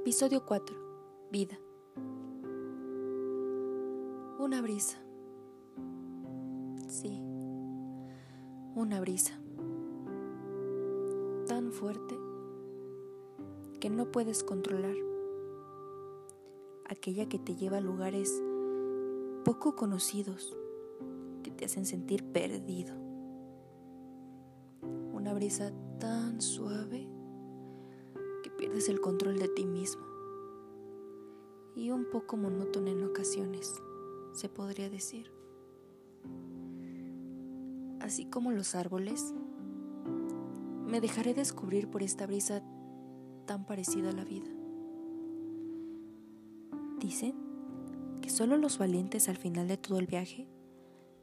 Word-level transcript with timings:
Episodio 0.00 0.46
4. 0.46 1.28
Vida. 1.30 1.60
Una 4.38 4.62
brisa. 4.62 4.96
Sí, 6.88 7.20
una 8.74 8.98
brisa. 9.02 9.38
Tan 11.46 11.70
fuerte 11.70 12.18
que 13.78 13.90
no 13.90 14.10
puedes 14.10 14.42
controlar. 14.42 14.96
Aquella 16.86 17.28
que 17.28 17.38
te 17.38 17.54
lleva 17.54 17.76
a 17.76 17.82
lugares 17.82 18.42
poco 19.44 19.76
conocidos, 19.76 20.56
que 21.42 21.50
te 21.50 21.66
hacen 21.66 21.84
sentir 21.84 22.24
perdido. 22.24 22.94
Una 25.12 25.34
brisa 25.34 25.70
tan 25.98 26.40
suave 26.40 27.19
pierdes 28.60 28.90
el 28.90 29.00
control 29.00 29.38
de 29.38 29.48
ti 29.48 29.64
mismo. 29.64 30.04
Y 31.74 31.90
un 31.92 32.04
poco 32.10 32.36
monótono 32.36 32.88
en 32.88 33.02
ocasiones, 33.04 33.80
se 34.34 34.50
podría 34.50 34.90
decir. 34.90 35.32
Así 38.00 38.26
como 38.26 38.52
los 38.52 38.74
árboles, 38.74 39.34
me 40.86 41.00
dejaré 41.00 41.32
descubrir 41.32 41.88
por 41.88 42.02
esta 42.02 42.26
brisa 42.26 42.62
tan 43.46 43.64
parecida 43.64 44.10
a 44.10 44.12
la 44.12 44.24
vida. 44.24 44.50
Dicen 46.98 47.34
que 48.20 48.28
solo 48.28 48.58
los 48.58 48.76
valientes 48.76 49.30
al 49.30 49.38
final 49.38 49.68
de 49.68 49.78
todo 49.78 49.98
el 49.98 50.06
viaje 50.06 50.48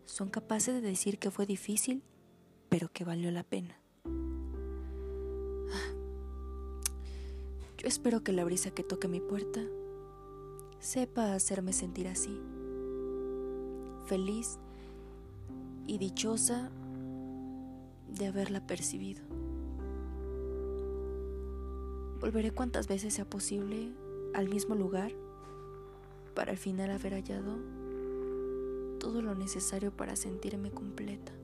son 0.05 0.29
capaces 0.29 0.73
de 0.73 0.81
decir 0.81 1.19
que 1.19 1.29
fue 1.29 1.45
difícil, 1.45 2.01
pero 2.67 2.89
que 2.91 3.03
valió 3.03 3.29
la 3.29 3.43
pena. 3.43 3.79
Yo 7.78 7.88
espero 7.88 8.23
que 8.23 8.31
la 8.31 8.44
brisa 8.44 8.72
que 8.72 8.81
toque 8.81 9.08
mi 9.08 9.20
puerta 9.20 9.61
sepa 10.80 11.36
hacerme 11.36 11.73
sentir 11.73 12.08
así, 12.08 12.42
feliz 14.08 14.58
y 15.86 16.00
dichosa 16.00 16.72
de 18.08 18.25
haberla 18.25 18.66
percibido. 18.66 19.22
Volveré 22.19 22.50
cuantas 22.50 22.88
veces 22.88 23.14
sea 23.14 23.30
posible 23.30 23.91
al 24.34 24.50
mismo 24.50 24.73
lugar 24.73 25.12
para 26.34 26.53
al 26.53 26.58
final 26.58 26.89
haber 26.89 27.14
hallado 27.14 27.59
todo 29.00 29.22
lo 29.22 29.36
necesario 29.36 29.91
para 29.91 30.16
sentirme 30.16 30.72
completa. 30.72 31.36